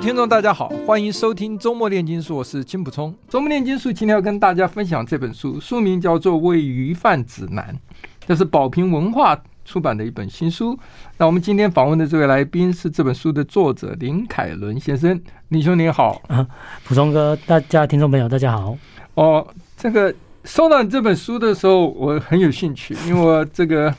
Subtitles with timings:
[0.00, 3.14] 位听众，大家好，欢迎收听周末炼金术，我是金普聪。
[3.28, 7.78] 周末炼金术今天要跟大家分享这本书，书名叫做《喂鱼贩指南》，
[8.26, 10.78] 这是宝瓶文化出版的一本新书。
[11.18, 16.22] 那我们今天访问的这位来宾是这本书的作者林凯伦先生，林兄您好。
[16.28, 16.46] 啊，
[16.82, 18.78] 溥聪哥，大家听众朋友大家好。
[19.14, 19.46] 哦，
[19.76, 23.94] 这个收到你这本书的时候，我很有兴趣，因为我这个。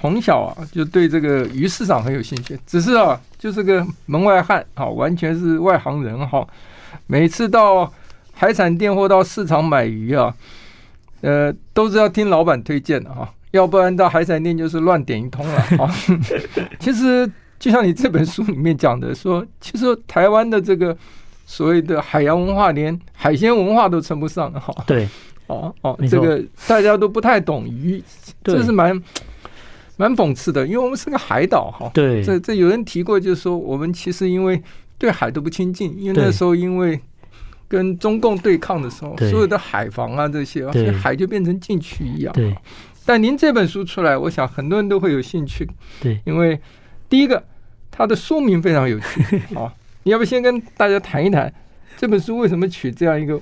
[0.00, 6.46] 从小啊就对这个鱼市场很有兴趣，只是啊就是个门外汉，啊，完全是外行人哈。
[7.08, 7.92] 每次到
[8.32, 10.32] 海产店或到市场买鱼啊，
[11.22, 15.92] 呃，都是要听老板推荐的哈，要不然到海产店就是乱点一通了啊。
[16.78, 20.96] 其实就像你这本书里面讲的说，其实台湾的这个
[21.44, 24.72] 所谓的海洋文化，连海鲜文化都称不上哈。
[24.86, 25.08] 对，
[25.48, 28.00] 哦哦，这个大家都不太懂鱼，
[28.44, 29.02] 这是蛮。
[29.98, 31.90] 蛮讽刺的，因为我们是个海岛哈。
[31.92, 34.62] 对，这这有人提过，就是说我们其实因为
[34.96, 36.98] 对海都不亲近，因为那时候因为
[37.66, 42.32] 跟中共对抗的时候，所有的海防啊这些，所以海就变成禁区一样。
[42.32, 42.54] 对。
[43.04, 45.68] 但您这本书出来，我想很多人都会有兴趣。
[46.00, 46.58] 对，因为
[47.08, 47.42] 第一个，
[47.90, 49.38] 它的书名非常有趣。
[49.54, 49.72] 好，
[50.04, 51.52] 你要不先跟大家谈一谈
[51.96, 53.40] 这本书为什么取这样一个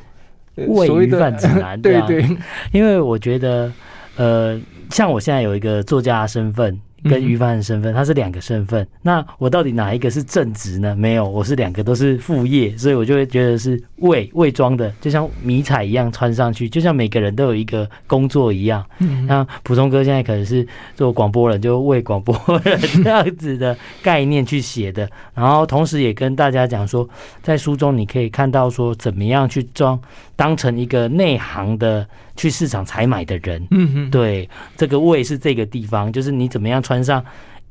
[0.54, 1.78] 喂鱼贩指南？
[1.82, 2.26] 对对，
[2.72, 3.70] 因为我觉得。
[4.18, 4.58] 呃，
[4.90, 8.86] 像我现在有一个作家身份跟鱼贩的身份，他是两个身份。
[9.02, 10.94] 那我到底哪一个是正职呢？
[10.96, 18.84] 没有，我是两个都是副业，所以我就会觉得是伪伪装的，就像迷彩一样穿上去，就像每个人都有一个工作一样。
[19.26, 22.34] 那普通哥现在可能是做广播人，就为广播
[22.64, 25.08] 人 这样子的概念去写的。
[25.34, 27.08] 然后同时也跟大家讲说，
[27.42, 29.98] 在书中你可以看到说，怎么样去装，
[30.34, 32.06] 当成一个内行的。
[32.36, 34.46] 去市场采买的人，嗯哼，对，
[34.76, 37.24] 这个喂是这个地方，就是你怎么样穿上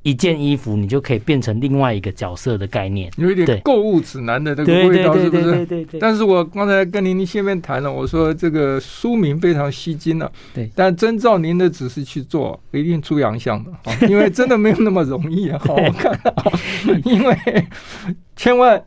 [0.04, 5.88] 一件衣服，你就可以变成另外一个角色的概念，有一点购物指南的这个味道，是不是？
[6.00, 10.70] 但是我刚才跟您见面谈了，我说这个书名非常吸睛了，对。
[10.76, 13.72] 但遵照您的指示去做，一定出洋相的，
[14.08, 16.34] 因为真的没有那么容易啊， 好好看啊，
[17.04, 17.36] 因为
[18.36, 18.84] 千万。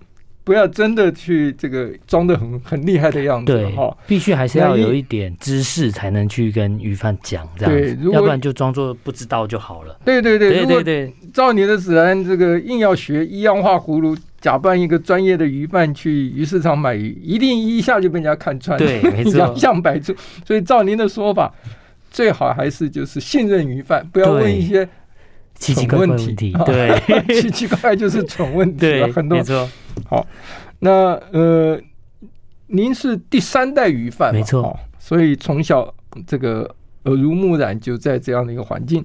[0.48, 3.76] 不要真的去这个装的很很厉害的样子，对，
[4.06, 9.94] 必须还是要有一点知识才能去跟鱼贩讲这样子，要不然就装作不知道就好了。
[10.06, 20.14] 对对对对对，照你的指南，这个硬要学一样画葫芦，假扮一个专业的鱼贩去鱼市场买鱼，一定一下就被人家看穿，对，没错， 洋相百出。
[20.46, 21.52] 所以照您的说法，
[22.10, 24.88] 最好还是就是信任鱼贩，不要问一些
[25.58, 26.52] 奇奇怪怪问题。
[26.64, 29.36] 对，奇奇怪怪就是蠢问题，对，很多。
[29.36, 29.68] 没错。
[30.08, 30.26] 好，
[30.78, 31.80] 那呃，
[32.68, 35.92] 您是第三代鱼贩，没错，所以从小
[36.26, 36.74] 这个
[37.04, 39.04] 耳濡目染，就在这样的一个环境。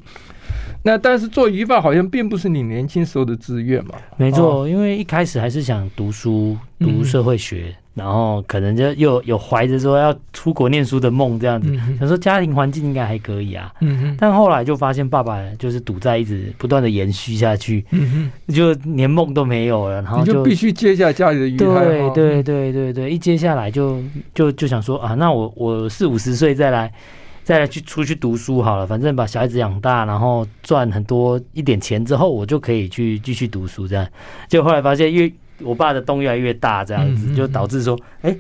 [0.84, 3.96] 那但是做鱼贩好像并不是你年轻时候的志愿嘛？
[4.18, 7.76] 没错，因为一开始还是想读书，读社会学。
[7.96, 13.72] 嗯然后可能就又有怀着说要出国念书的梦这样子，想说家庭环境应该还可以啊。
[14.18, 17.86] 但后来就发现爸爸就是赌债一直不断的延续下去，
[18.48, 20.02] 就连梦都没有了。
[20.02, 21.56] 然后就必须接下家里的鱼。
[21.56, 24.02] 对对对对对，一接下来就
[24.34, 26.92] 就就想说啊，那我我四五十岁再来
[27.44, 34.08] 再来去出去读书好了，反正把小孩子养大，然后赚很多一点钱之后，我就可以去继续读书这样。
[34.48, 35.32] 就后来发现因为。
[35.64, 38.40] 我爸的洞越来越大，这样子就导致说，哎、欸，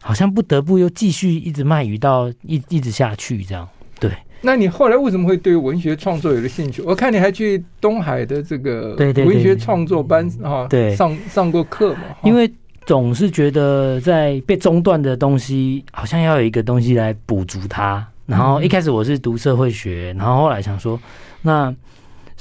[0.00, 3.68] 好像不得不又继续一直卖鱼到一一直下去这样。
[3.98, 4.10] 对，
[4.42, 6.82] 那你后来为什么会对文学创作有了兴趣？
[6.82, 12.02] 我看你还去东海的这个文学创作班啊，对，上上过课嘛。
[12.22, 12.52] 因为
[12.86, 18.06] 总是觉得在被中断的东西，好像要有一个东西来补足它。
[18.26, 20.98] 然后一开始我是读社会学，然后后来想说，
[21.42, 21.74] 那。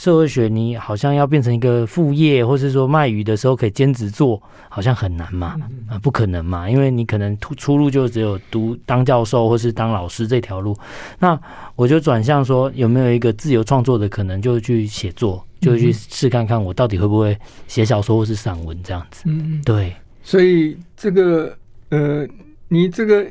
[0.04, 5.56] 社会学，你好像要变成一个副业，或是说卖鱼的时候可以兼职做，好像很难嘛？
[5.88, 6.70] 啊，不可能嘛？
[6.70, 10.78] 因为你可能出出路就只有读当教授或是当老师这条路。
[11.20, 11.40] 那
[11.78, 17.38] 我就转向说，有没有一个自由创作的可能，就去写作，就去试看看我到底会不会
[17.70, 19.24] 写小说或是散文这样子。
[19.28, 19.96] 嗯，对。
[20.22, 21.58] 所以这个
[21.92, 22.28] 呃，
[22.68, 23.26] 你这个。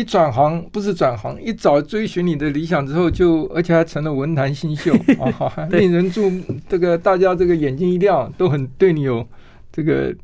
[0.00, 6.32] 一转行不是转行，一早追寻你的理想之后就，就而且还成了文坛新秀 啊，令人注
[6.66, 9.26] 这个大家这个眼睛一亮，都很对你有
[9.70, 10.14] 这个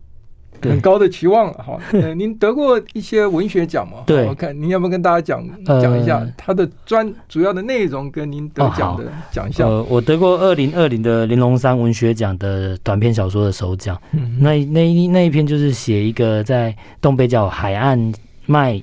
[0.63, 1.79] 很高的期望了哈。
[1.93, 3.99] 呃，您得过一些文学奖吗？
[4.07, 9.69] 对，我看您要不要跟大家讲讲一下他的专主要的内容跟您得奖的奖项？
[9.69, 14.01] 呃，我得过二零二零的玲珑山文学奖的短篇小说的首奖。
[14.13, 18.13] 嗯，那那那一篇就是写一个在东北角海岸
[18.47, 18.81] 卖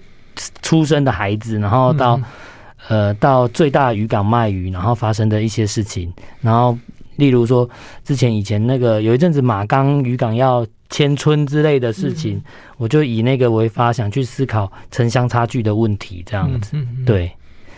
[0.62, 2.20] 出生的孩子，然后到。
[2.90, 6.78] 呃，到最大渔港卖鱼，然后发生的一些事情，然后
[7.16, 7.68] 例如说，
[8.04, 12.44] 之前以前那个有一阵子马钢渔港要迁村之类的事情，嗯、
[12.76, 16.76] 我就以那个为发想去思考城乡差距的问题，这样子。
[17.06, 17.32] 对。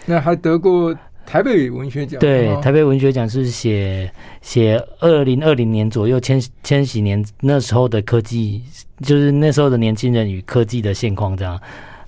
[0.07, 0.91] 那还得过
[1.23, 2.19] 台北文学奖？
[2.19, 4.11] 对，哦、台北文学奖是写
[4.41, 8.63] 写二零二零年左右千千禧年那时候的科技，
[9.03, 11.61] 就是那时候的年轻人与科技的现况这样。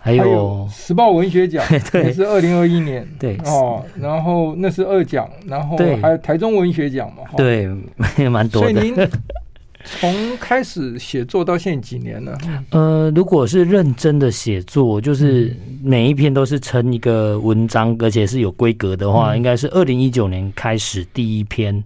[0.07, 1.61] 还有时报文学奖，
[1.91, 7.69] 对，是二零二一年，对哦，然后那是二奖，然后还有台中文学奖嘛，对，
[8.17, 8.71] 也 蛮多的。
[8.71, 9.09] 所以您
[9.83, 12.37] 从开始写作到现在几年了？
[12.71, 21.83] 呃，如果是认真的写作，就是每一篇都是成一个文章，而且是有规格的话，应该是二零一九年开始第一篇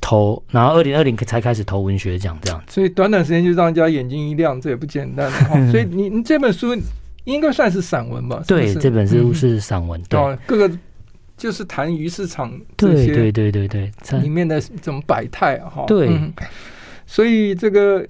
[0.00, 2.74] 投，然后二零二零才开始投文学奖这样子。
[2.74, 5.28] 所以短短时间就让人家眼睛一亮，这也不简单。
[5.72, 6.76] 所以你你这本书。
[7.24, 8.42] 应该算是散文吧？
[8.46, 10.00] 对，这本书是散文。
[10.10, 10.70] 对，各个
[11.36, 15.84] 就是谈鱼市场这些，对对对对对，里面的这种百态哈。
[15.86, 16.10] 对，
[17.06, 18.06] 所以这个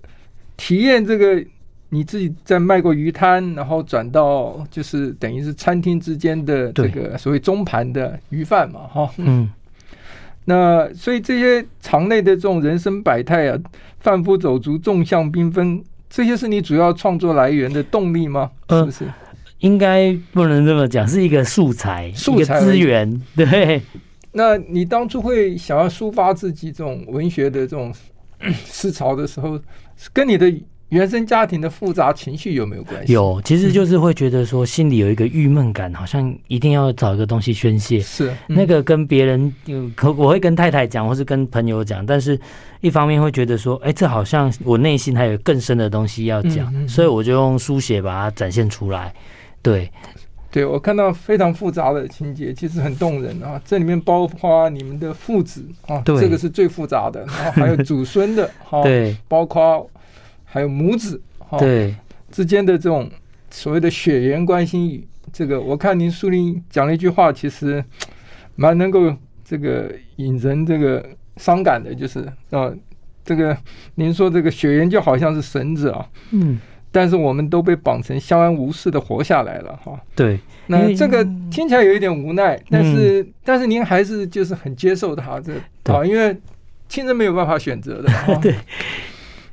[0.56, 1.44] 体验这个
[1.90, 9.10] 你自己在卖过鱼摊，然后转到就是等于是餐厅之间的这个所谓中盘的鱼贩嘛，哈。
[9.18, 9.48] 嗯。
[10.46, 13.58] 那所以这些场内的这种人生百态啊，
[14.00, 15.82] 贩夫走卒，众相缤纷。
[16.16, 18.48] 这些是你主要创作来源的动力吗？
[18.70, 19.04] 是不是？
[19.04, 19.14] 呃、
[19.58, 23.20] 应该不能这么讲，是一个素材，素材资源。
[23.34, 23.82] 对。
[24.30, 27.92] 那你当初会想要抒发自己这种文学的这种
[28.64, 29.58] 思潮的时候，
[30.12, 30.52] 跟你的
[30.90, 33.12] 原生家庭的复杂情绪有没有关系？
[33.12, 37.98] 有，其实就是会觉得说心里有一个郁闷感，好像一定要找一个东西宣泄。
[37.98, 39.52] 是、嗯、那个跟别人，
[39.96, 42.38] 可我会跟太太讲，或是跟朋友讲，但是
[42.80, 49.12] 一方面会觉得说，哎，这好像我内心还有更深的东西要讲，嗯嗯嗯，所以我就用书写把它展现出来。
[49.62, 49.90] 对，
[50.52, 53.60] 对我看到非常复杂的情节，其实很动人啊。
[53.64, 59.90] 这里面包括你们的父子啊，对这个是最复杂的，然后还有祖孙的，哈， 对，包括。
[60.54, 61.92] 还有母子哈对
[62.30, 63.10] 之间的这种
[63.50, 67.84] 所谓的血缘关系，这个我看您书里讲了一句话，其实
[68.54, 69.12] 蛮能够
[69.44, 71.04] 这个引人这个
[71.38, 72.20] 伤感的，就是
[72.50, 72.72] 啊，
[73.24, 73.56] 这个
[73.96, 76.60] 您说这个血缘就好像是绳子啊，嗯，
[76.92, 80.00] 但是我们都被绑成相安无事的活下来了哈。
[80.14, 85.52] 对，那这个听起来有一点无奈，但是、嗯、但是您还是就是很接受他这
[85.92, 86.36] 啊，因为
[86.88, 88.32] 亲人没有办法选择的哈。
[88.40, 88.54] 对。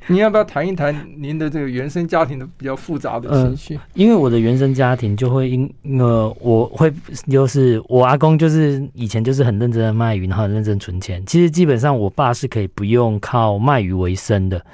[0.08, 3.76] 你要不要谈一谈您的这个原生家庭的比较复杂的情绪？
[3.76, 6.92] 呃，因为我的原生家庭就会因呃，我会
[7.30, 11.24] 就是我阿公就是以前就是很认真的卖鱼，然后很认真存钱。
[11.24, 14.64] 其实基本上我爸是可以不用靠卖鱼为生的，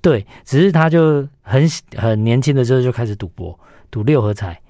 [0.00, 3.58] 对，只是他就很很年轻的时候就开始赌博，
[3.90, 4.60] 赌六合彩，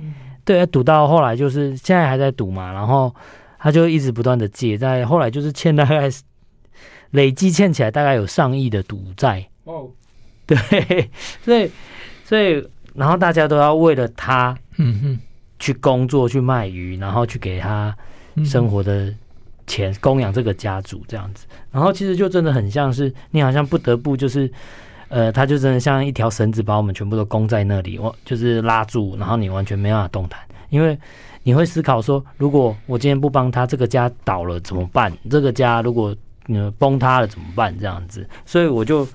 [0.44, 3.14] 对，赌到后来就是现在还在赌嘛，然后
[3.58, 6.10] 他就一直不断的借，在后来就是欠大概
[7.12, 9.88] 累计欠起来大概有上亿的赌债哦。
[10.48, 11.10] 对，
[11.44, 11.70] 所以，
[12.24, 15.18] 所以，然后大家都要为了他，嗯哼，
[15.58, 17.94] 去工作，去卖鱼，然后去给他
[18.46, 19.12] 生活的
[19.66, 21.46] 钱，供养这个家族这样子。
[21.70, 24.50] 然后其实就真的很像是你好像不得不就是，
[25.08, 30.98] 呃，他就真的像一条绳子把我们全部都供在那里，我就是拉住，然后你完全没办法动弹，因为
[31.42, 35.12] 你会思考说，如果我今天不帮他，这个家倒了怎么办？
[35.28, 37.78] 这个家如果呃崩塌了怎么办？
[37.78, 39.06] 这样子，所以我就。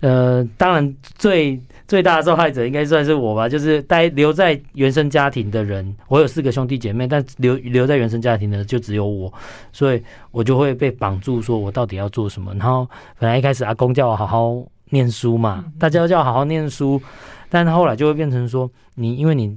[0.00, 9.32] 呃，当然最最大的受害者应该算是我吧，就是待留在原生家庭的人，我有四个兄弟姐妹，但留留在原生家庭的就只有我，
[9.72, 12.52] 所以我就会被绑住，说我到底要做什么。
[12.54, 12.88] 然后
[13.18, 17.00] 本来一开始阿公叫我好好念书嘛，大家都叫我好好念书，
[17.48, 19.56] 但后来就会变成说你因为你。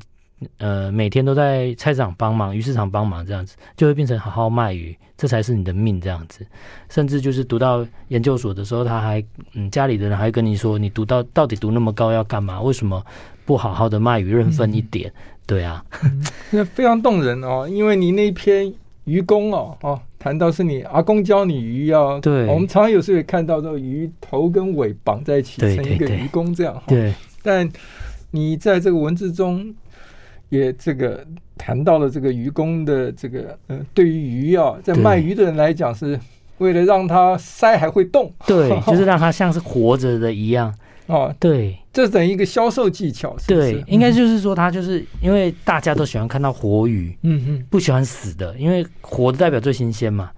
[0.58, 6.46] 呃，每天都在菜市场帮忙，鱼市场帮忙，这样子就会变成好好卖鱼，这才是你的命，这样子。
[6.90, 9.22] 甚至就是读到研究所的时候，他还
[9.54, 12.62] 嗯，家里的人还跟你说，你读到到底读那么高要干嘛？
[12.62, 13.04] 为什么
[13.46, 15.10] 不好好的卖鱼，认分一点？
[15.10, 15.84] 嗯、对啊，
[16.52, 26.84] 那、嗯、非常动人哦，因为你那篇愚公哦，哦，谈到是你阿公教你鱼要对，我们常常有时候也看到这个鱼头跟尾绑在一起成一个愚公这样哈。
[26.88, 27.70] 对，但
[28.32, 29.76] 你在这个文字中。
[30.50, 31.26] 也这个
[31.58, 36.20] 谈到了这个渔工的这个呃，对于鱼啊，在卖鱼的人来讲，是
[36.58, 40.74] 为了让它鳃还会动，对， 就是让它像是活着的一样，
[41.08, 50.32] 哦，对，这等于一个销售技巧是是，对，应该就是说它就是因为大家都喜欢看到活鱼，嗯嗯，不喜欢死的，因为活的代表最新鲜嘛。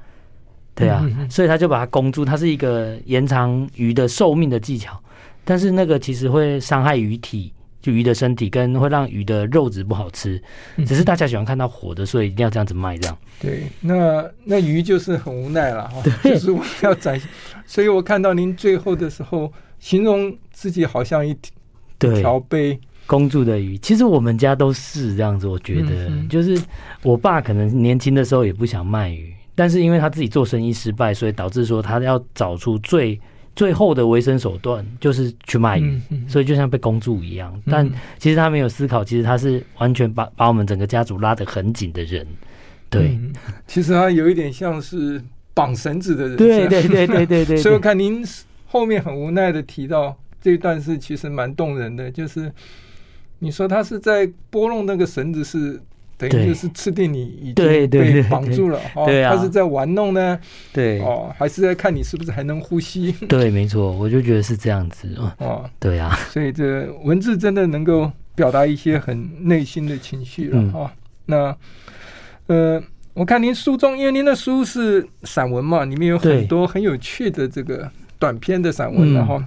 [0.73, 4.97] 对啊，所以他就把它供住，它是一个延长鱼的寿命的技巧，
[5.43, 7.51] 但是那个其实会伤害鱼体，
[7.81, 10.41] 就鱼的身体，跟会让鱼的肉质不好吃。
[10.85, 13.17] 只是大家喜欢看到活的，所以一定要这样子卖这样。
[13.39, 17.27] 对，那那鱼就是很无奈了哈，就是我要展现。
[17.65, 21.35] 所以我看到您最后的时候，形容自己好像一
[21.99, 23.77] 条被公住的鱼。
[23.77, 26.61] 其实我们家都是这样子，我觉得就是
[27.01, 29.33] 我爸可能年轻的时候也不想卖鱼。
[29.53, 33.19] 但是因为他自己做生意失败，所以导致说他要找出最
[33.61, 37.53] 最后的维生手段，就是去卖鱼，嗯嗯、所以就像被公主一样。
[37.69, 37.87] 但
[38.17, 42.25] 其实他没有思考，其实他是完全把把我们整个家族拉得很紧的人。
[42.89, 43.31] 对、嗯，
[43.67, 45.21] 其实他有一点像是
[45.53, 46.37] 绑绳子的人。
[46.37, 47.57] 对对对对对对。
[47.61, 48.25] 所以我看您
[48.65, 52.51] 后面很无奈的提到这一段是其实蛮动人的，就是
[53.37, 55.79] 你说他是在拨弄那个绳子是。
[56.29, 60.39] 等于就是吃定你已经被绑住了，哦，他是在玩弄呢，
[60.73, 63.11] 对，哦，还是在看你是不是还能呼吸？
[63.27, 70.91] 对，没错，我就觉得是这样子，哦，对啊，所以这文字真的能够表达一些很内心的情绪了，哈。
[71.25, 71.55] 那
[72.47, 72.81] 呃，
[73.13, 79.37] 我看您书中，因为您的书是散文嘛，里面有很多很有趣的这个短篇的散文，然后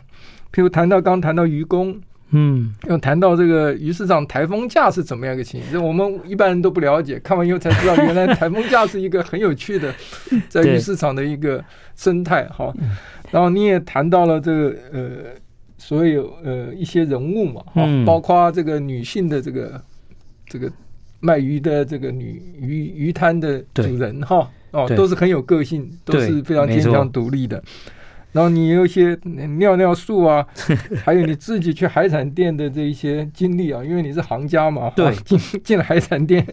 [0.52, 2.00] 譬如谈到刚谈到渔工。
[2.30, 5.72] 嗯，要谈到这个鱼市场台风假是怎么样一个情形？
[5.72, 9.94] 这我们一般人都不了解，看完以后才知道，原来台风假是一个很有趣的
[10.48, 11.62] 在鱼市场的一个
[11.94, 12.74] 生态哈。
[13.30, 15.08] 然后你也谈到了这个呃，
[15.78, 19.80] 所有呃一些人物嘛，哈，包括这个女性的这个
[20.46, 20.70] 这个
[21.20, 27.62] 卖鱼的这个女鱼鱼摊的主人哈，哦，都是很有个性，都是非常坚强独立的。
[28.34, 29.16] 然后你有一些
[29.58, 30.44] 尿尿素啊，
[31.06, 36.44] 还有你自己去海产店的这一些经历啊，因为你是行家嘛，对，进进了海产店，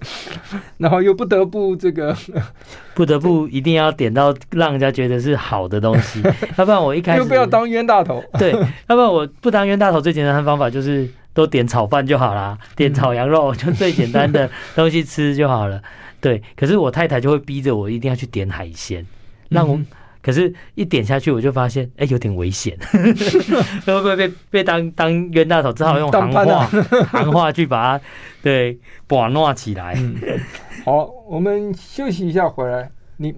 [0.78, 2.16] 然后又不得不这个，
[2.94, 6.22] 不得不一定要点到让人家觉得是好的东西，
[6.56, 8.52] 要不然我一开始又不要当冤大头，对，
[8.88, 15.82] 要不然我不当冤大头，最简单的方法就是都点炒饭就好啦，点炒羊肉就最简单的东西吃就好了，
[16.22, 16.44] 对。
[16.56, 19.04] 可是我太太就会逼着我一定要去点海鲜，
[19.50, 19.80] 让我。
[20.22, 22.78] 可是，一点下去我就发现，哎、欸，有点危险，
[23.86, 25.74] 会不会被被当当冤大头？
[25.74, 26.66] 只好用行话
[27.12, 28.04] 行话去把它
[28.44, 30.16] 对把弄起来、嗯。
[30.86, 33.34] 好，我们休息一下，回来你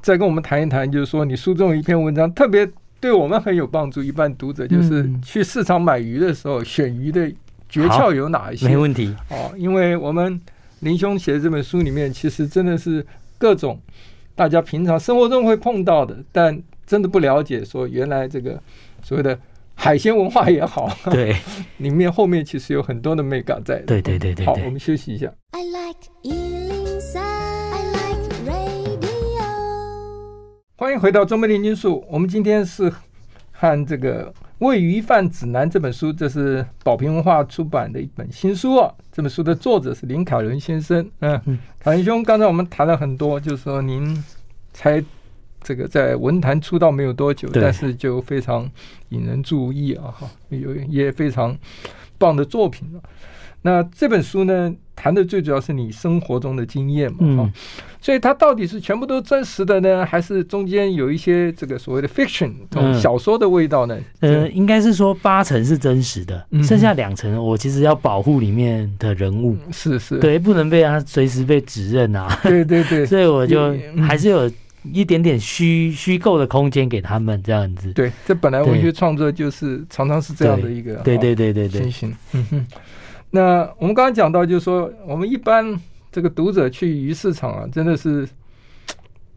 [0.00, 2.68] 再跟我们谈一谈，就是说你书中有一篇文章特别
[3.00, 7.28] 对我们很有帮助，一般读者就是去市场买鱼的时候选鱼的
[7.68, 8.68] 诀窍有哪一些？
[8.68, 9.14] 没问题。
[9.30, 10.40] 哦，因为我们
[10.80, 13.04] 林兄写的这本书里面，其实真的是
[13.38, 13.80] 各种。
[14.38, 18.56] 大家平常生活中会碰到的，但真的不了解，说原来这个
[19.02, 19.36] 所谓的
[19.74, 21.34] 海鲜文化也好，对，
[21.78, 23.80] 里面后面其实有很多的美感在。
[23.80, 24.46] 对对对对。
[24.46, 25.26] 好，我们休息一下。
[25.50, 29.42] I like 103, I like radio。
[30.76, 32.92] 欢迎回到中美联经术，我们今天是
[33.50, 34.26] 和这个
[34.58, 38.92] 《喂鱼贩指南》这本书，这是宝瓶文化出版的一本新书啊。
[39.12, 41.08] 这本书的作者是林凯伦先生。
[41.20, 41.40] 嗯，
[41.78, 44.24] 凯伦兄，刚才我们谈了很多，就是说您
[44.72, 45.02] 才
[45.62, 48.68] 这个在文坛出道没有多久，但是就非常
[49.10, 51.56] 引人注意啊，哈，有也非常
[52.18, 53.00] 棒的作品了。
[53.62, 57.52] 那这本书呢，谈的最主要是你生活中的经验嘛，哈，
[58.00, 63.96] 所以它到底是全部都真实的呢，还是中间有一些这个所谓的 fiction 这种小说的味道呢？
[64.18, 73.72] 呃，应该是说八成是真实的，剩下两成我其实要保护里面的人物，是是，对，不能被他随时被指认啊，对对对， 所以我就
[74.04, 74.50] 还是有
[74.92, 77.92] 一点点虚虚构的空间给他们这样子。
[77.92, 81.90] 对，这本来文学创作就是常常是这样的一个，对对对对对，情。
[81.92, 82.66] 形，嗯哼。
[83.30, 85.78] 那我们刚刚讲到，就是说，我们一般
[86.10, 88.26] 这个读者去鱼市场啊，真的是，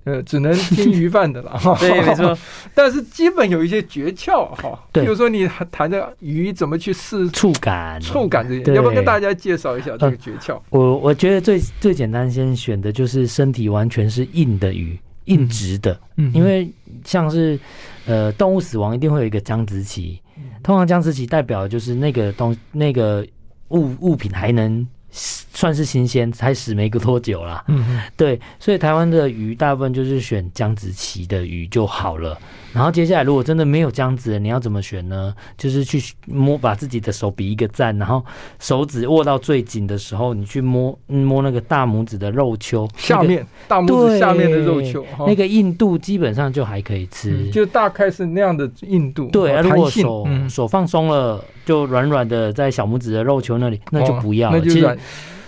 [0.06, 1.76] 呃，只能听鱼贩的了 哈。
[1.78, 2.38] 对，没错。
[2.74, 4.82] 但是基本有一些诀窍哈。
[4.94, 5.04] 对。
[5.04, 10.58] 比如说，你谈的鱼怎么去试触感，触感这些，要不要跟大家介绍一下这个诀窍？
[10.70, 16.00] 我我觉得最最简单，先选的就是身体完全是硬的鱼，硬直的。
[16.16, 16.32] 嗯。
[16.34, 16.72] 因为
[17.04, 17.60] 像是
[18.06, 20.18] 呃动物死亡，一定会有一个僵直期，
[20.64, 23.28] 通常僵直期代表就是那个东那个。
[23.72, 27.64] 物物品还能算是新鲜，才死没多久啦。
[27.68, 32.38] 嗯对，所以台湾的鱼大部分就是选姜子期的鱼就好了。
[32.74, 35.36] 然后接下来，如果真的没有姜子，你要怎么选呢？
[35.58, 38.24] 就是去摸，把自己的手比一个赞，然后
[38.60, 49.26] 手指握到最紧的时候，你去摸摸那个大拇指的肉丘下面、那个、大拇指下面的肉球，那个硬度基本上就还可以吃，嗯、就大概是那样的硬度。
[49.26, 54.58] 对，啊、如果手、嗯、手放松了，就软软的在小拇指的肉球那里，那就不要了。
[54.58, 54.98] 哦、那就软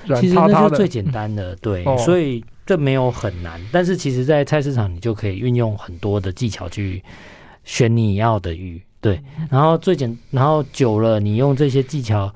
[0.05, 3.59] 软其实塌塌那是最简单的，对，哦、所以这没有很难。
[3.71, 7.03] 但是其实，在菜市场你就可以运用很多的技巧去。
[7.65, 9.17] 选你要的鱼，对，
[9.49, 12.29] 然后最简，然后久了，你用这些技巧，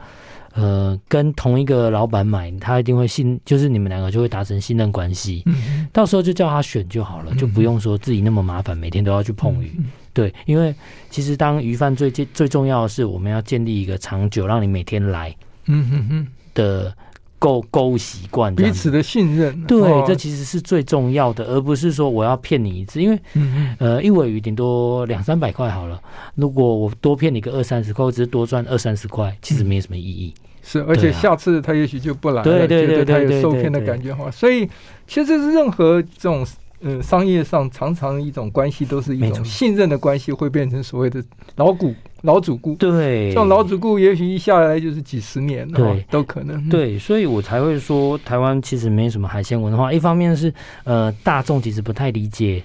[0.53, 5.43] 呃，跟同一个老板买，他一定会信，就是你们两个就会达成信任关系。
[5.45, 9.69] 嗯，到时候就叫他选就好了，就不用说自己那么麻烦，每天都要去碰鱼。
[10.13, 10.73] 对，因为
[11.09, 16.95] 其实当鱼贩最最重要的是，我们要建立一个长久，让你每天来，嗯哼哼的。
[17.39, 26.01] 购购物习惯，彼此的信任，对，哦、这其实是最重要的，而不是说我要骗你一次，因为，嗯、呃，一尾鱼顶多两三百块好了，
[26.35, 30.33] 如果我多骗你个二三十块，我只是多赚二三十块，其实没什么意义。
[30.63, 34.29] 是，而且下次他也许就不来了，对对对，觉得他有受骗的感觉哈。
[34.31, 34.67] 所以，
[35.07, 36.45] 其实是任何这种。
[36.81, 41.23] 嗯，商业上常常一种关系都是一种信任的关系，会变成所谓的
[41.55, 42.75] 老股老主顾。
[42.75, 46.69] 对，这种老主顾也许一下来就是几十年，对，都可能。
[46.69, 49.91] 对，所以我才会说台湾其实没什么海鲜文化。
[49.91, 50.53] 一方面是
[50.83, 52.61] 呃大众其实不太理解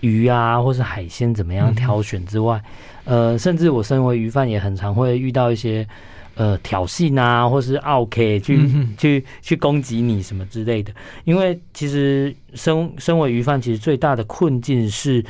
[0.00, 2.62] 鱼啊，或是海鲜怎么样挑选之外，
[3.04, 5.86] 呃，甚至我身为鱼贩也很常会遇到一些。
[6.36, 10.92] 呃，挑衅啊，或是 OK 去、嗯、去去攻击你什么之类的。
[11.24, 15.24] 因为其实身身为鱼贩，其实最大的困境是，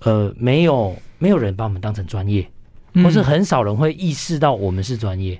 [0.00, 2.48] 呃，没有没有人把我们当成专业，
[2.94, 5.38] 或是很少人会意识到我们是专业。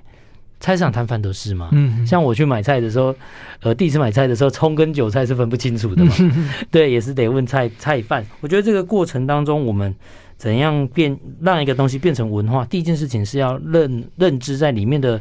[0.59, 3.15] 菜市场摊贩都是嘛，嗯，像我去买菜的时候，
[3.61, 8.23] 呃，第一次买菜的时候，葱跟韭菜是分不清楚的嘛，嗯、 对，也是得问菜菜贩。
[8.41, 9.95] 我觉得这个过程当中，我们。
[10.39, 12.65] 怎样变让一个东西变成文化？
[12.65, 15.19] 第一件事情是要认认知在里面的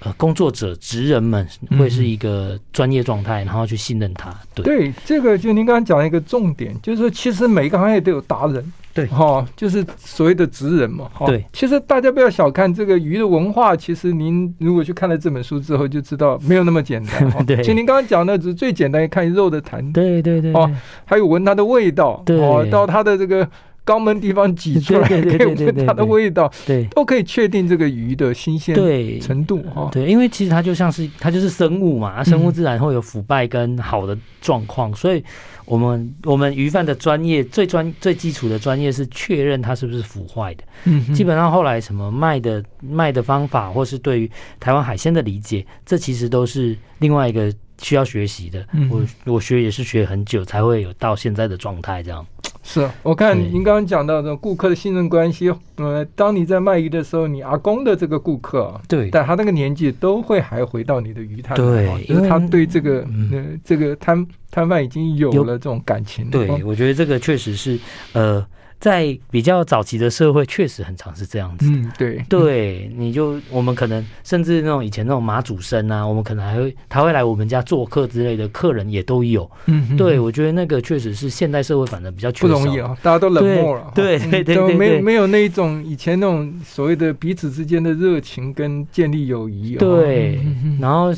[0.00, 1.46] 呃工作者职人们
[1.78, 4.34] 会是一个专业状态，然后去信任他。
[4.54, 11.26] 对，对，这个就您刚刚讲的一个重点，就是说其实每个行业都有达人，对，哈，就是所谓的职人嘛，哈。
[11.26, 17.30] 对，其实大家不要小看这个鱼的文化，其实您如果去看了这本书之后，就知道没有那么简单。
[17.44, 20.70] 对，其实您刚刚讲的只是最简单，看肉的弹，对对对，哦，
[21.04, 23.46] 还有闻它的味道，对，哦，到它的这个。
[23.84, 28.74] 肛门地方挤出来，可以闻它的味道，对，都可以确定这个鱼的新鲜
[29.20, 29.90] 程度哈。
[29.92, 35.22] 对，因为其实它就像是它就是生物嘛，生物自然会有腐败跟好的状况，所以
[35.66, 40.64] 我们我们鱼贩的专业最专最基础的专业是确认它是不是腐坏的。
[40.84, 48.66] 嗯，基本上后来什么卖的卖的方法，或是对于台湾海鲜的理解，这其实都是另外一个需要学习的。
[48.90, 52.24] 我我学也是学很久才会有到现在的状态这样。
[52.62, 66.30] 是，我看您刚刚讲到的顾客的信任关系，呃，当你在卖鱼的时候，你阿公的这个顾客，对，但他那个年纪都会还回到你的鱼摊，对，因为他对这个，呃，这个摊摊贩已经有了这种感情。
[66.30, 67.78] 对，我觉得这个确实是，
[68.12, 68.44] 呃。
[68.84, 71.64] 在比较早期的社会，确实很常是这样子。
[71.70, 79.50] 嗯，对，对，你就我们可能甚至那种以前那种马祖生啊，我们可能还会他会来我们家做客之类的客人也都有。
[79.64, 83.90] 嗯，对，我觉得那个确实是现代社会反正比较缺少，不容易啊，大家都冷漠了。
[83.94, 89.76] 对 对对对，没有没有那一种以前那种所谓的彼此之间的热情跟建立友谊。
[89.76, 90.38] 对，
[90.78, 91.10] 然后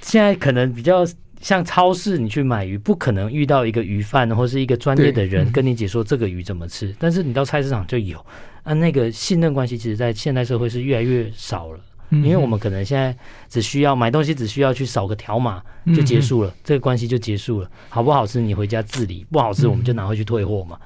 [0.00, 1.06] 现在可能比较。
[1.40, 6.94] 像超市，你去买鱼，不可能遇到一个鱼贩或是一个专业的人跟你解说这个鱼怎么吃。
[6.98, 8.18] 但是你到菜市场就有，
[8.64, 11.80] 啊，那个信任关系，其实在现代社会是越来越少了。
[12.10, 13.14] 因为我们可能现在
[13.48, 15.62] 只需要买东西，只需要去扫个条码
[15.94, 17.70] 就结束了，这个关系就结束了。
[17.90, 20.78] 好不好吃你回家自理，不好吃我们就拿回去退货嘛。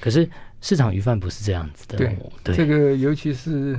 [0.00, 0.28] 可是
[0.60, 1.98] 市场鱼贩不是这样子的。
[2.44, 3.76] 对，这个尤其是。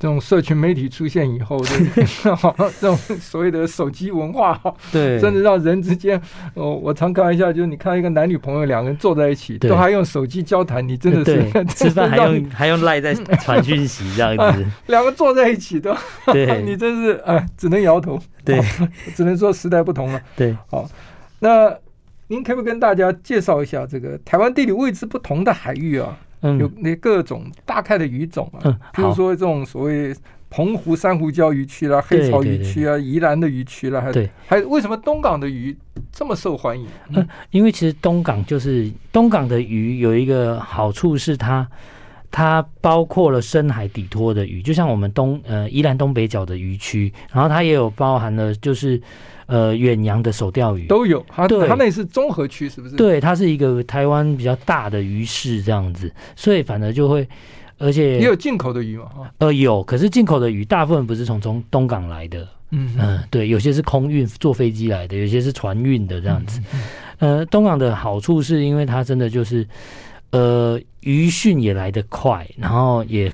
[0.00, 2.04] 这种社群媒体出现以后，对，
[2.80, 4.58] 这种所谓的手机文化，
[4.90, 6.18] 对，甚至让人之间，
[6.54, 15.94] 哦，我常开玩笑，就是你看一个男女朋友两个人坐在一起，都还用手机交谈，你真的是 吃饭还用还用赖在传 讯息这样子，两个坐在一起都，
[16.32, 18.58] 对，你真是哎，只能摇头，对，
[19.14, 20.88] 只能说时代不同了，对，好，
[21.40, 21.76] 那
[22.28, 26.16] 您可不可以跟大家介绍一下这个台湾地理位置不同的海域啊？
[26.42, 30.14] 嗯，有那各种大概的鱼种啊，比如说这种所谓
[30.48, 35.76] 澎湖珊瑚礁鱼区啦、黑潮鱼区啊、宜兰的鱼区啦，还对，还为什么东港的鱼
[36.10, 36.86] 这么受欢迎？
[37.10, 41.68] 嗯，因为其实东港就是东港的鱼有一个好处是它它
[42.80, 49.00] 包括了深海底拖的鱼，就像我们东呃宜兰东北角的渔区，然后它也有包含了就是
[49.46, 51.24] 呃远洋的手钓鱼都有。
[51.28, 52.94] 它对它那也是综合区，是不是？
[52.94, 57.28] 对，它是一个台湾比较大的鱼市这样子，所以反而就会，
[57.78, 66.60] 而且也有进口的鱼嘛，哈，呃有，可是进口的鱼大部分不是从从东港来的，嗯嗯、呃，对，有些是空运坐飞机来的，有些是船运的这样子。
[67.18, 69.66] 呃，东港的好处是因为它真的就是。
[70.30, 73.32] 呃，鱼讯也来得快，然后也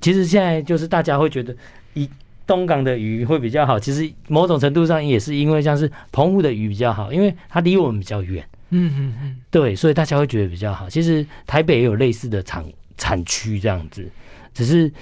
[0.00, 1.54] 其实现在就是大家会觉得，
[1.94, 2.08] 以
[2.46, 3.78] 东港的鱼会比较好。
[3.78, 8.44] 其实某种程度上也是因为像是澎湖的鱼比较好，因为它离我们比较远。
[8.70, 10.90] 嗯嗯嗯，对，所以大家会觉得比较好。
[10.90, 12.64] 其实台北也有类似的产
[12.98, 14.08] 产区这样子，
[14.52, 14.92] 只是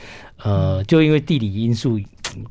[0.42, 1.98] 呃，就因为地理因素。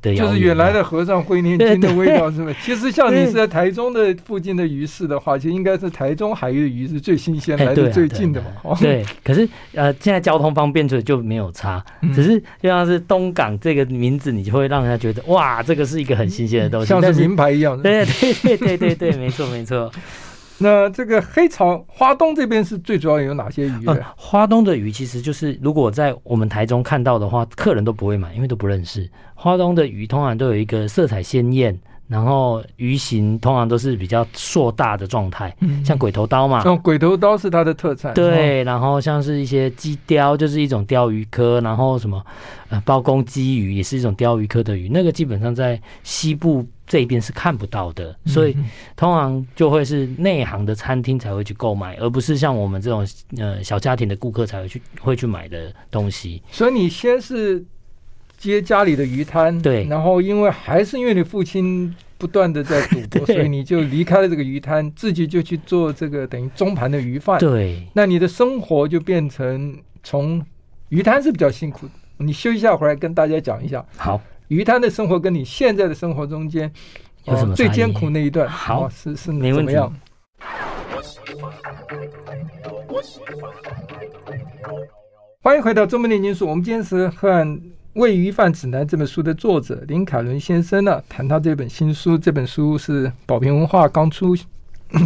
[0.02, 2.54] 就是远来的和尚会念经的味道，是吧？
[2.64, 8.76] 其实像你是在台中的附近的鱼市的话，其实应该是台中海域的鱼是最新鲜、来的最近的嘛。
[8.80, 11.84] 对，可是呃，现在交通方便，所以就没有差。
[12.14, 17.84] 只是就像是东港这个名字，你就会让人家觉得哇，这个是一个很新鲜的东西，像是名牌一样的。
[17.84, 19.92] 对对对对对对，没错没错。
[20.62, 23.88] 那这个黑潮花东这边是最主要有哪些鱼？
[23.88, 29.10] 呃，花东的鱼其实就是如果在我们台中看到的话，客人都不会买，因为都不认识。
[29.34, 36.62] 花东的鱼通常都有一个色彩鲜艳，然后鱼形通常都是比较硕大的状态，嗯，像鬼头刀嘛。
[36.66, 38.14] 嗯，鬼头刀是它的特产。
[38.14, 42.24] 对，然后像是一些鸡雕，就是一种鲷鱼科，然后什么
[42.70, 48.54] 呃包公鲫鱼也是一种鲷鱼科的鱼，那个基本上在西部这一边是看不到的，所以
[48.98, 56.44] 通常就会是内行的餐厅才会去购买，而不是像我们这种呃小家庭的顾客才会去会去买的东西。
[56.52, 57.64] 所以你先是。
[58.42, 67.38] 接家里的鱼摊，对，然后因为还是因为你父亲不断的在赌博， 所以你就离开了这个鱼摊，自己就去做这个等于中盘的鱼贩。
[67.38, 70.44] 对，那你的生活就变成从
[70.90, 71.94] 鱼摊是比较辛苦的。
[72.18, 73.86] 你休息一下回来跟大家讲一下。
[73.96, 74.20] 好，
[74.52, 76.70] 鱼摊的生活跟你现在的生活中间
[77.24, 78.46] 有什么最艰苦那一段？
[78.50, 79.90] 好，是是怎么样？
[85.40, 87.30] 欢迎回到中文念经书，我们今天是和。
[88.00, 92.18] 《喂鱼饭指南》这本书的作者林凯伦先生呢，谈他这本新书。
[92.18, 94.34] 这本书是宝瓶文化刚出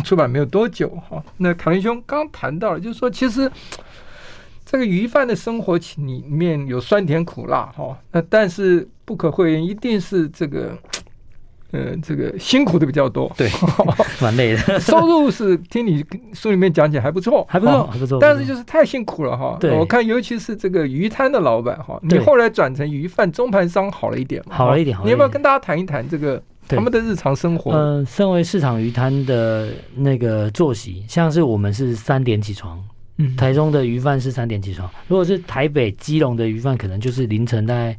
[0.03, 1.23] 出版没有多久哈。
[1.37, 3.51] 那凯伦兄刚谈到了，就是说，其实
[4.75, 7.97] 这个鱼贩的生活里面有酸甜苦辣哈。
[8.11, 10.77] 那但是不可讳言，一定是这个。
[11.71, 13.49] 呃，这个辛苦的比较多，对，
[14.21, 14.79] 蛮累的。
[14.79, 18.17] 收入是听你书里面讲起来还不错，还不错，还不错。
[18.21, 19.57] 但是就是太辛苦了哈。
[19.59, 24.97] 对，我看尤其是这个鱼摊的老板哈，你后来转成鱼贩中盘商好了一点，好了一点。
[25.03, 27.71] 你要不要跟大家谈一谈这个他们的日常生活？
[27.71, 32.81] 呃，身为市场鱼摊的那个作息，像是我们是三点起床，
[33.17, 34.89] 嗯，台中的鱼贩是三点起床。
[35.07, 37.97] 如果是台北、基隆的鱼贩，可能就是凌晨大概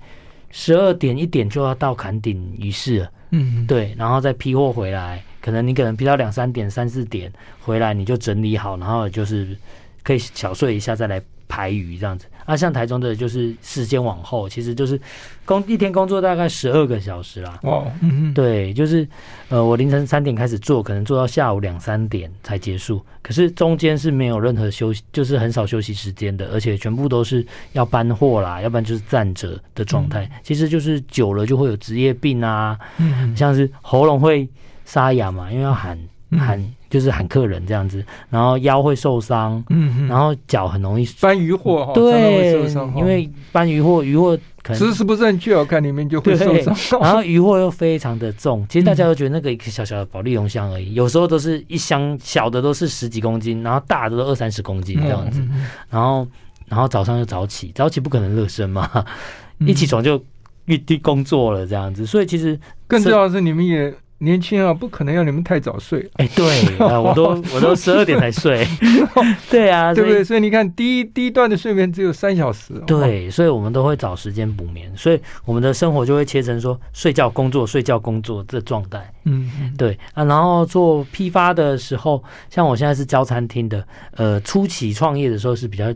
[0.50, 3.10] 十二点一点就要到坎顶鱼市了。
[3.30, 9.56] 嗯，对，然后再批货回来，可能你可能批到两三点、三四点回来，你就整理好，然后就是
[10.02, 12.26] 可以小睡一下，再来排鱼这样子。
[12.44, 15.00] 啊，像台中的就是时间往后，其实就是
[15.44, 17.58] 工一天工作大概十二个小时啦。
[17.62, 19.06] 哦，嗯，对，就是
[19.48, 23.04] 呃，我凌晨三点开始做，可能做到下午两三点才结束。
[23.20, 30.24] 可是中间是没有任何休息，就是很少休息时间的，而且全部都是要搬货啦，要不然就是站着的状态。
[30.26, 34.48] 嗯、其实就是久了就会有职业病啊，嗯，像是喉咙会
[34.84, 35.98] 沙哑嘛，因为要喊
[36.38, 36.64] 喊。
[36.88, 42.62] 嗯就是喊客人这样子，然后腰会受伤，嗯，然后脚很容易搬鱼货哈，对，
[42.96, 47.00] 因为搬鱼货，鱼货可能姿势不正确，我看里面就会 受伤。
[47.00, 55.42] 然后鱼货又非常的重，其实大家都觉得那个一个小小的保利龙箱而已，有时候都是一箱小的都是十几公斤，然后大的都二三十公斤这样子。
[55.90, 56.26] 然后，
[56.68, 58.88] 然后早上就早起，早起不可能热身嘛，
[59.66, 60.22] 一起床就
[60.66, 63.92] 一地工作了这样子，所以其实更重要的是你们也。
[64.18, 66.00] 年轻啊，不可能要你们太早睡。
[66.14, 68.66] 哎、欸，对， 我都我都十二点才睡。
[69.50, 70.24] 对啊，对不对？
[70.24, 72.72] 所以你看，第一第一段的睡眠只有三小时。
[72.86, 79.12] 对，所以我们都会找时间补眠，所以我们的生活就会切成说睡觉、工作、睡觉、工作这状态。
[79.24, 80.24] 嗯，对啊。
[80.24, 85.92] 然后做批发的时候，像我现在是教餐厅的，呃，初期创业的时候是比较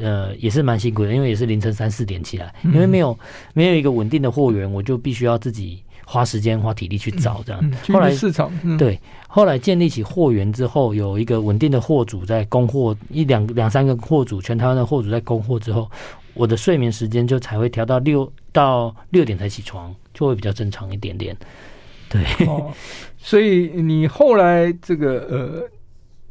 [0.00, 3.18] 呃也是蛮辛苦的，因为也是凌晨三四点起来，因为没有
[3.52, 5.82] 没有一个稳定的货源，我就必须要自己。
[6.12, 15.88] 花时间花体力去找这样，后来市场、嗯、对，后来建立起货源之后，有一个稳定的货主在供货，一两两三个货主，全台湾的货主在供货之后，
[16.34, 21.36] 我的睡眠时间就才会调到六到六点才起床，就会比较正常一点点。
[22.08, 22.72] 对，哦、
[23.16, 25.62] 所以你后来这个呃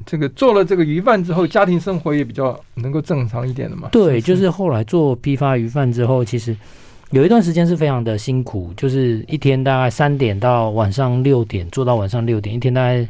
[0.05, 3.87] 这个做了这个鱼贩之后，家庭生活也比较能够正常一点的嘛？
[3.93, 6.53] 对，就是后来做批发鱼贩之后，其实
[7.11, 13.07] 有一段时间是非常的辛苦，就是一天大概三点到晚上六点，做到晚上六点，一天大概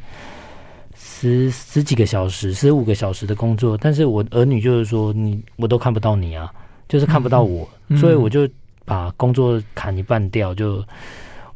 [0.95, 3.77] 十十几个小时，十五个小时的工作。
[3.77, 6.51] 但是我儿女就是说，你我都看不到你啊，
[6.87, 8.47] 就是看不到我，嗯、所以我就
[8.85, 10.83] 把工作砍一半掉，就。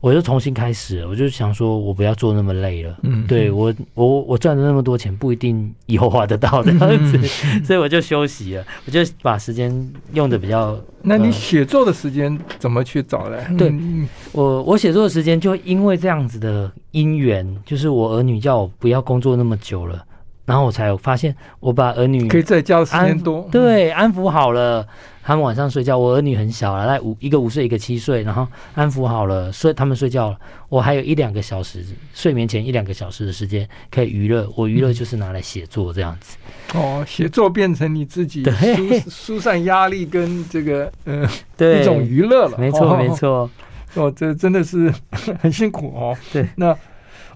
[0.03, 2.93] 我就重新开始，我就想说，我不要做那么累了。
[3.03, 8.65] 嗯，对我，我我赚了那么多钱，不一定以后花得到这样子，嗯、所以我就休息了。
[8.85, 9.71] 我就把时间
[10.11, 10.77] 用的比较。
[11.03, 13.37] 那你写作的时间怎么去找呢？
[13.57, 20.05] 对，嗯、我我写作的时间就因为这样子的因缘，就是我儿女叫我不要工作那么久了。
[20.45, 24.85] 然后我才有发现，我把儿女可以在家的时间多，对，安抚好了，
[25.23, 25.97] 他们晚上睡觉。
[25.97, 30.37] 我儿女很小了，在五一个五岁，一个七岁，然后安抚好了，睡他们睡觉了，
[30.69, 34.47] 我还有一两个小时睡眠前一两个小时的时间可以娱乐。
[34.55, 36.37] 我娱乐就是拿来写作这样子。
[36.73, 42.57] 哦，写作变成你自己疏疏散压力跟这个呃对一种娱乐了。
[42.57, 43.49] 没错，没错。
[43.95, 44.93] 哦，这真的是
[45.39, 46.15] 很辛苦哦。
[46.31, 46.77] 对，那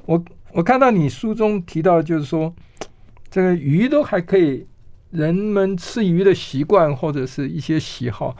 [0.05, 2.53] 我我看到你书中提到，就是说。
[3.29, 4.65] 这个鱼都还可以，
[5.11, 8.35] 人们吃鱼的习惯或者是一些喜好，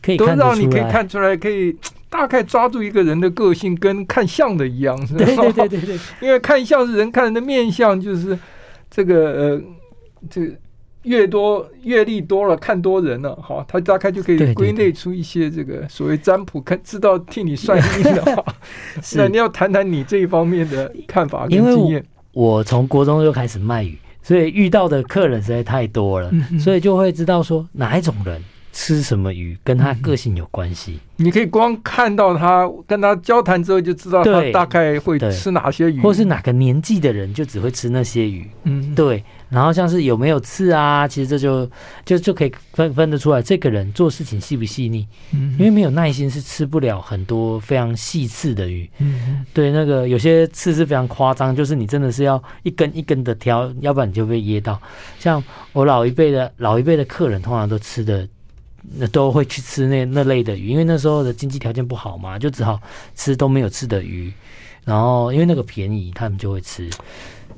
[0.00, 1.76] 可以都让你可以看出来，可以
[2.08, 5.24] 大概抓住一个人的个性，跟看相的一样，是吧？
[5.24, 5.98] 对对对对对。
[6.22, 8.38] 因为看相是人看人的面相，就是
[8.90, 9.62] 这个呃，
[10.28, 10.52] 这个
[11.02, 18.44] 越多阅历多了，看多人了，哈，他大概就可以归类出一些这个所谓占卜，看知道替你算命的话。
[19.16, 22.04] 那你要谈谈你这一方面的看法跟经验。
[22.32, 31.00] 我从国中就开始卖鱼，所以遇到的客人实在太多了，嗯、所以就会知道说哪一种人吃什么鱼跟他个性有关系。
[31.16, 38.48] 你可以光看到他跟他交谈之后就知道他大概会吃哪些鱼，或是哪个年纪的人就只会吃那些鱼。
[38.64, 39.24] 嗯，对。
[39.50, 41.68] 然后像是有没有刺啊，其实这就
[42.04, 45.06] 就就可以分分得出来，这个人做事情细不细腻。
[45.32, 48.88] 嗯，因为没有耐心是吃不了很多非常细刺的鱼。
[48.98, 54.80] 嗯，对，那个有些刺是非常夸张，就是你真的是要一根一根的挑，要不然你就被噎到。
[55.18, 58.26] 像我老一辈的老一辈的客人，通常都吃的
[58.94, 62.80] 那都会去吃那那类的鱼，因为那时候的经济条件不好嘛，就只好
[63.16, 64.32] 吃都没有刺的鱼。
[64.84, 66.88] 然后因为那个便宜，他们就会吃。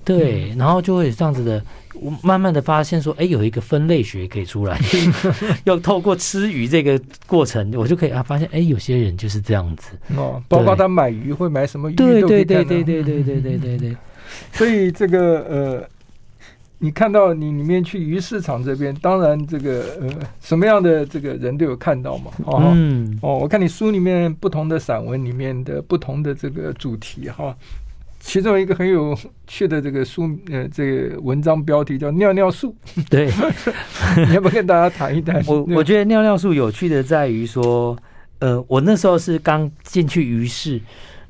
[0.05, 4.78] 对，然后就会这样子的，我慢慢的发现说，哎，有一个分类学可以出来，
[5.64, 9.90] 要透过吃鱼这个过程，我就可以啊发现，哎，有些人就是这样子。
[10.16, 13.96] 哦，包括他买鱼会买什么鱼，对对对对对对对对对对，
[14.52, 15.88] 所以这个呃，
[16.78, 20.09] 你看到你里面去鱼市场这边，当然这个呃
[20.40, 27.55] 什么样的这个人都有看到嘛，哦，嗯，哦，我看你书里面不同的散文里面的不同的这个主题哈。
[28.24, 32.74] 其中一个很有趣的这个书，呃，这个文章标题叫“尿尿树”。
[33.11, 33.28] 对，
[34.28, 35.42] 你要不要跟大家谈一谈？
[35.44, 37.98] 我我觉得尿尿树有趣的在于说，
[38.38, 40.80] 呃，我那时候是刚进去鱼市，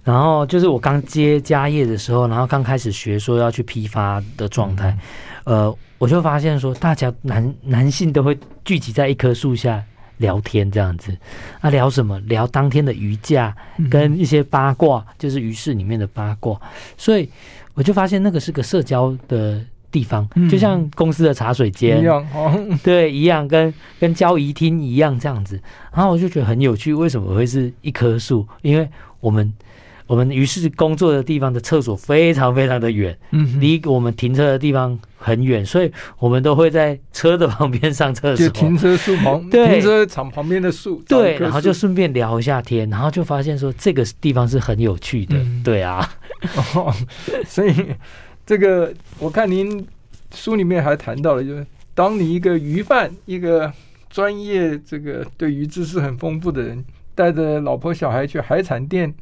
[0.04, 4.96] 然后就是我刚接家业的时候，然后刚开始学说要去批发的状态，
[5.44, 9.82] 呃，我就发现说，大家男男性都会聚集在一棵树下。
[10.22, 11.14] 聊天这样子，
[11.60, 12.18] 啊，聊什么？
[12.20, 13.54] 聊当天的鱼价
[13.90, 16.58] 跟一些八卦，就是鱼市里面的八卦。
[16.96, 17.28] 所以
[17.74, 22.26] 我就发现那个是个社交的地方，就像公司的茶水间一样，
[22.82, 25.60] 对，一样跟跟交易厅一样这样子。
[25.92, 28.46] 然后我就觉得很有趣，为什么会是一棵树？
[28.62, 28.88] 因为
[29.20, 29.52] 我们。
[30.12, 46.06] 我们于是工作的地方的厕所非常非常的远，嗯，离我们停车的地方很远，所以我们都会在车的旁边上厕所，就停车树旁，对，停车场旁边的树，对，然后就顺便聊一下天，然后就发现说这个地方是很有趣的，嗯、对啊，
[46.76, 46.92] 哦，
[47.46, 47.74] 所以
[48.44, 49.82] 这个我看您
[50.34, 53.72] 书里面还谈到了，就是当你一个鱼贩，一个
[54.10, 59.14] 专业这个对鱼知识很丰富的人，带着老婆小孩去海产店。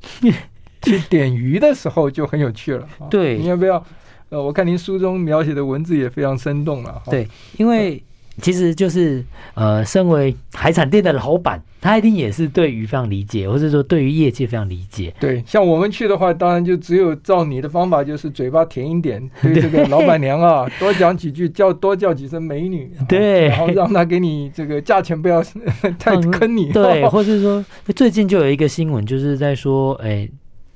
[0.82, 2.88] 去点鱼的时候就很有趣了。
[3.10, 3.84] 对，你要不要？
[4.30, 7.02] 呃，我看您书中描写的文字也非常生动了。
[7.10, 8.02] 对，因为
[8.40, 9.24] 其实就是
[9.54, 15.12] 呃，身为海产店的老板，他一定也是对鱼非常理解，或者说对于业界非常理解。
[15.18, 25.42] 对，像我们去的话，当然就只有照你的方法，就是嘴巴甜一点， 对这个老板娘啊，多讲几句，叫多叫几声美女，对，然后让他给你这个价钱不要
[25.98, 26.70] 太坑你。
[26.70, 27.64] 嗯、对， 或者说
[27.96, 30.28] 最近就有一个新闻，就是在说，哎，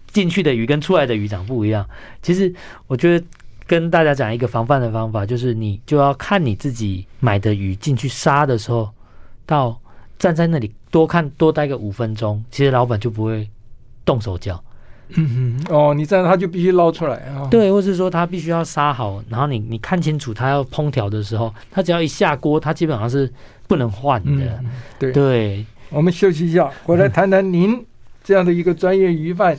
[0.08, 1.86] 进去的鱼跟出来的鱼长不一样。
[2.20, 2.52] 其实
[2.86, 3.24] 我觉得。
[3.72, 8.90] 跟大家讲一个防范的方法，就是你就要看你自己买的鱼进去杀的时候，
[9.46, 9.80] 到
[10.18, 13.48] 站在那里多看多待个五分钟，其实老板就不会
[14.04, 14.62] 动手脚。
[15.14, 17.48] 嗯嗯，哦，你这样他就必须捞出来啊。
[17.50, 23.32] 对，或是说他必须要杀好，然后你你看清楚他要烹调的时候，他只要一下锅，他基本上是
[23.66, 24.60] 不能换的。
[24.62, 27.82] 嗯、对对，我们休息一下，回来谈谈您
[28.22, 29.56] 这样的一个专业鱼贩，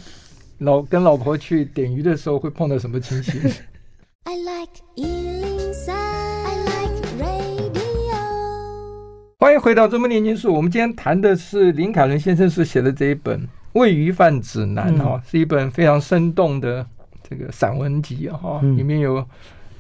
[0.60, 3.42] 老跟老婆去点鱼的时候会碰到什么情形
[4.26, 8.16] ？I like 103, I like radio。
[9.38, 13.48] 欢迎回到《中末年金术》，我们今天谈的是林凯伦先生所写的这一本。
[13.74, 16.86] 喂鱼贩指南哈，是一本非常生动的
[17.28, 19.16] 这个散文集哈，里面有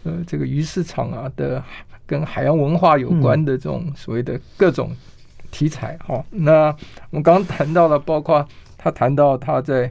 [0.03, 1.63] 呃这个鱼市场啊的
[2.06, 4.91] 跟海洋文化有关的这种所谓的各种
[5.51, 6.21] 题材哈。
[6.32, 6.65] 那
[7.12, 8.45] 我们刚刚谈到了，包括
[8.77, 9.89] 他谈到他在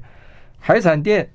[0.59, 1.31] 海产店。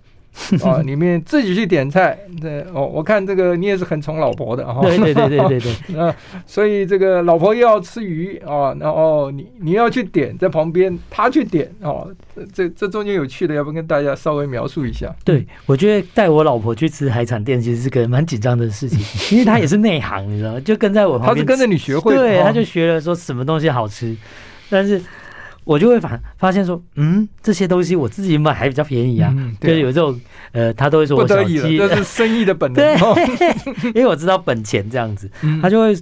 [0.63, 12.09] 啊， 里面自己去点菜，对哦，我看这个你也是很宠老婆的哈，对对对对对对，啊， 所以这个老婆又要吃鱼啊，然后你你要去点，在旁边他去点哦，
[12.53, 15.13] 这这中间有趣的，要不跟大家稍微描述一下？
[15.25, 18.99] 对，我觉得带我老婆去吃海产店，其实是个蛮紧张的事情，
[19.35, 20.59] 因为她也是内行，你知道吗？
[20.59, 24.15] 就跟在我旁边，他是跟着你学会，对，他就学了说什么东西好吃，
[24.69, 25.01] 但是。
[25.67, 30.17] 我就会发发现说，嗯，这些东西我自己买还比较便宜啊，嗯、对，就是有这种，
[30.53, 32.75] 呃，他都会说我小气，这是生意的本能，
[33.35, 35.29] 对， 因为我知道本钱这样子，
[35.61, 35.93] 他就会，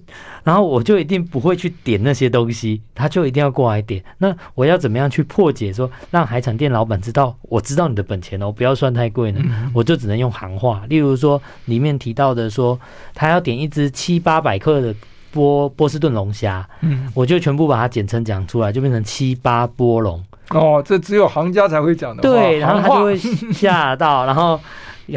[0.44, 4.04] 然后我就一定不会去点那些东西，他就一定要过来点。
[4.20, 9.42] 那我要怎么样去破解说，让海产店老板知道，我知道你的本钱哦，不要算太贵呢？
[9.74, 12.80] 我就只能用行话，例如说里面提到的说，
[13.16, 14.94] 他要点一只七八百克的。
[15.36, 20.24] 波波士顿龙虾，嗯，我就全部把它简称讲出来，就变成七八波龙。
[20.52, 22.22] 哦，这只有行家才会讲的。
[22.22, 23.18] 对，然后他就会
[23.52, 24.58] 吓到，然后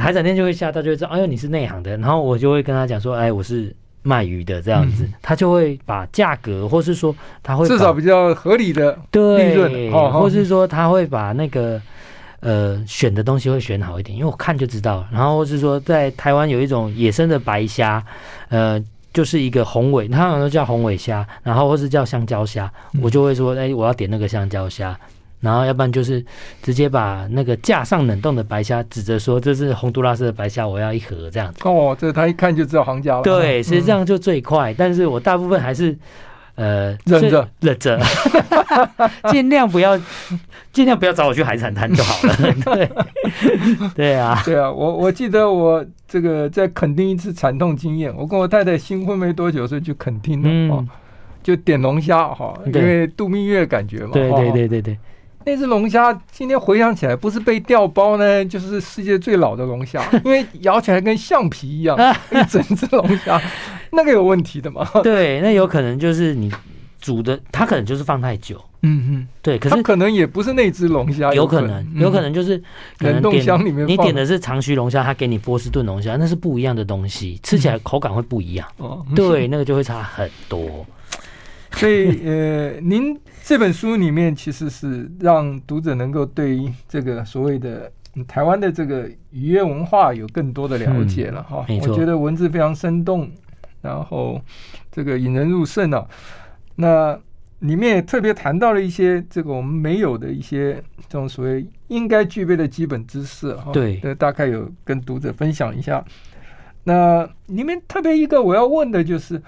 [0.00, 1.96] 海产店就会吓到，就会知道，哎呦，你是内行的。
[1.98, 11.80] 然后我就会跟他讲说，哎，我是卖鱼的这样子，嗯、他就会把价格，或是说他会至少比较合理的利润，对，或是说他会把那个
[12.40, 15.06] 呃选的东西会选好一点，因为我看就知道。
[15.12, 18.04] 然后或是说，在台湾有一种野生的白虾，
[18.48, 18.82] 呃。
[19.12, 22.70] 就是一个红尾，他好像都叫红尾虾，然后或是叫香蕉虾，
[23.02, 24.98] 我就会说，哎，我要点那个香蕉虾，
[25.40, 26.24] 然后要不然就是
[26.62, 31.60] 直接把那个架上冷冻的白虾指着说，这是洪都拉斯的白虾，我要一盒这样子。
[31.64, 33.22] 哦，这他一看就知道行家了。
[33.22, 35.96] 对，其实际上就最快，但是我大部分还是。
[36.58, 37.98] 呃，忍着，忍着，
[39.30, 39.96] 尽量不要，
[40.72, 42.36] 尽量不要找我去海产摊就好了。
[42.74, 42.90] 对，
[43.94, 50.84] 对啊，对啊，我我记得我这个在垦丁一次惨痛经验，我跟我太太新婚没多久的时候去垦丁了，嗯、哦，
[51.44, 54.10] 就点龙虾哈，因为度蜜月感觉嘛。
[54.12, 54.98] 对对对对对，
[55.48, 61.96] 那只龙虾今天回想起来，不是被调包呢，就是世界最老的龙虾， 因为咬起来跟橡皮一样，
[62.30, 63.40] 一整只龙虾。
[63.92, 64.86] 那个有问题的嘛？
[65.02, 66.52] 对，那有可能就是你
[67.00, 68.62] 煮的，它可能就是放太久。
[68.82, 72.62] 嗯嗯，对，可是可能也不是那只龙虾，有可能，有可能就是
[72.98, 78.68] 冷冻箱里面你点的是长须龙虾，他给你波士顿龙虾，那是不一样的东西，吃起来口感会不一样。
[78.76, 80.86] 哦，对，那个就会差很多。
[81.78, 87.90] 所以呃，您这本书里面其实是让读者能够对这个所谓的。
[88.26, 93.30] 台湾的这个渔业文化有更多的了解了哈，我觉得文字非常生动，
[93.80, 94.40] 然后
[94.90, 96.04] 这个引人入胜啊。
[96.74, 97.16] 那
[97.60, 103.70] 里面也特别谈到了一些这个我们没有的一些这种所谓应该具备的基本知识哈。
[103.72, 106.04] 对，大概有跟读者分享一下。
[106.82, 109.40] 那里面特别一个我要问的就是，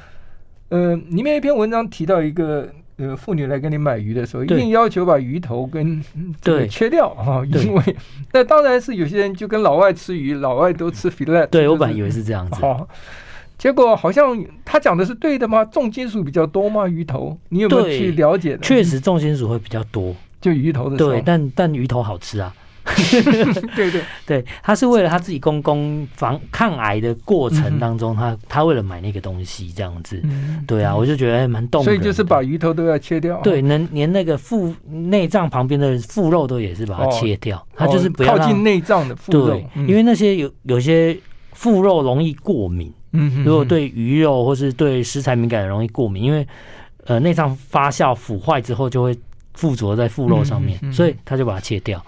[0.71, 2.69] 呃，里面一篇文章提到一个。
[3.03, 6.05] 呃，妇女来跟你买鱼的时候，一定要求把鱼头跟
[6.43, 7.97] 对切掉啊，因为
[8.31, 11.47] 那当然是有些人就跟老外吃鱼，老外都吃 fillet。
[11.47, 12.57] 对，我本来以为是这样子。
[12.57, 12.87] 好，
[13.57, 15.65] 结果好像他讲的是对的吗？
[15.65, 16.87] 重金属比较多吗？
[16.87, 18.59] 鱼头，你有没有去了解的？
[18.59, 20.99] 确实重金属会比较多，就鱼头的。
[20.99, 22.55] 对，但但鱼头好吃啊。
[23.75, 24.01] 对对。
[24.27, 30.23] 对，他是为了他自己公公防抗癌的过程当中，他他为了买那个东西这样子，
[30.67, 31.83] 对啊，我就觉得蛮动。
[31.83, 41.17] 所以就是把鱼头都要切掉，对，能连那个腹内脏旁边的腹肉都也是把它切掉，他就是不要靠近内脏的腹肉，对，因为那些有有些
[41.53, 46.47] 腹肉容易过敏，嗯，如果对鱼肉或是对食材敏感的容易过敏，因为
[47.07, 49.19] 呃内脏发酵腐坏之后就会
[49.55, 52.01] 附着在腹肉上面，所以他就把它切掉。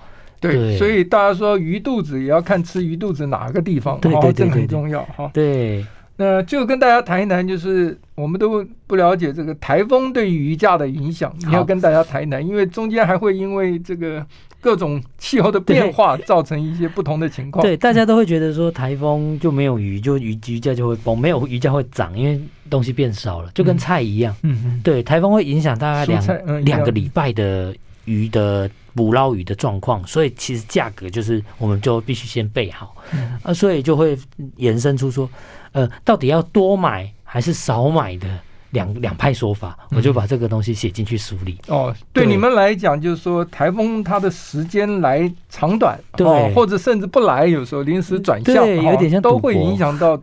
[0.42, 5.30] 对，所以大家说鱼肚子也要看吃鱼肚子哪个地方，哦，这个很重要哈。
[5.32, 14.26] 对，那就跟大家谈一谈，就是我们都不了解这个台风对鱼价的影响，你要跟大家谈一谈，因为中间还会因为这个
[14.60, 17.62] 各种气候的变化造成一些不同的情况。
[17.62, 24.34] 对，大家都会觉得说台风就没有鱼，就鱼鱼价就会崩，没有鱼价会涨，因为东西变少了，就跟菜一样。
[24.42, 27.72] 嗯，对，台风会影响大概两两个礼拜的。
[28.04, 34.18] 鱼的捕捞鱼的状况，所以其实价格就是我们就必须先备好，嗯、啊，所以就会
[34.56, 35.28] 延伸出说，
[35.72, 38.26] 呃，到底要多买还是少买的？
[38.72, 41.58] 两两派说法，我就把这个东西写进去书里。
[41.68, 50.18] 哦，对，对你们来讲，就是说台风它的时间来长短，对、哦，或者甚至不来，有时候临时转向，对，有点像都会影响到。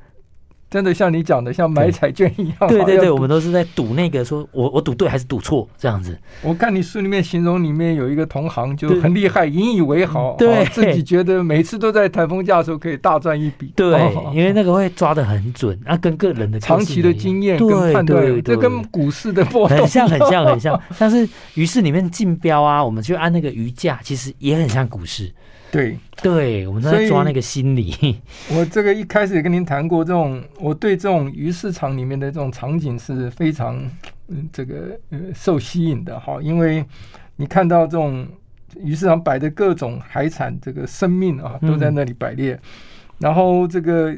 [0.70, 2.56] 真的像你讲的，像买彩券一样。
[2.68, 6.18] 对对对，我们都是在赌那个，说我我赌对还是赌错这样子。
[6.44, 13.74] 我看你书里面形容里面有一个同行就很厉害，引以为豪，对，自己觉得每次都在台风假的时候可以大赚一笔。
[13.76, 14.00] 对，
[14.34, 20.80] 因为那个会抓的很准，啊，跟个人的长期的经验跟判断，这跟股市的波动很像很像很像。
[21.00, 25.32] 但是于是里面竞标啊，我们就按那个鱼价，其实也很像股市。
[25.72, 28.20] 对，对，我们都在抓那个心理。
[28.50, 33.78] 我这个一开始也跟您谈过，这种我对这种鱼市场里面的这种场景是非常
[34.28, 36.86] 嗯这个呃受吸引的哈，因为
[37.38, 38.28] 你看到这种
[38.78, 42.62] 鱼市场摆的各种海产这个生命啊都在那里摆列，嗯、
[43.20, 44.16] 然后这个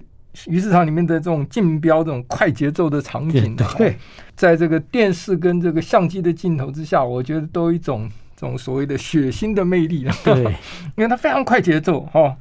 [0.47, 3.95] 鱼市场里面的这种竞标这种快节奏的场景，对，
[4.35, 8.09] 在这个电视跟这个相机的镜头之下，我觉得都有一种。
[8.33, 10.43] 这种所谓的血腥的魅力，对，
[10.97, 12.35] 因为它非常快节奏哈，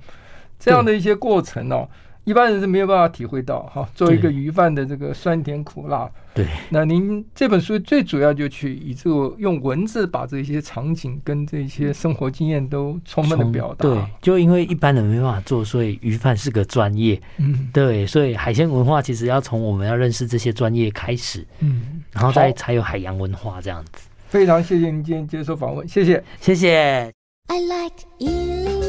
[0.59, 1.87] 这样的一些过程哦，
[2.31, 3.89] 一般人是没有办法体会到哈。
[3.93, 13.83] 作为一个鱼贩的这个酸甜苦辣，对，那您这本书最主要就去以这个用文字把这些场景跟这些生活经验都充分的表达。
[13.83, 17.21] 对，就因为一般人没办法做，所以鱼贩是个专业。
[17.39, 24.09] 嗯，对，所以海鲜文化其实要从我们要认识这些专业开始，嗯，然后再才有海洋文化这样子。
[24.29, 27.13] 非常谢谢您今天接受访问，谢谢，谢谢。
[27.49, 28.80] I like